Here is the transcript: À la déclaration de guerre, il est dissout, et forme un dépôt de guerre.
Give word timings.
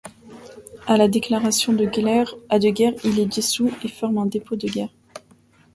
À 0.87 0.97
la 0.97 1.07
déclaration 1.07 1.73
de 1.73 1.85
guerre, 1.85 2.33
il 3.03 3.19
est 3.19 3.25
dissout, 3.27 3.69
et 3.83 3.87
forme 3.87 4.17
un 4.17 4.25
dépôt 4.25 4.55
de 4.55 4.67
guerre. 4.67 4.89